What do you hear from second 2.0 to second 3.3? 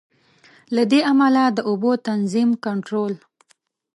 تنظیم، کنټرول.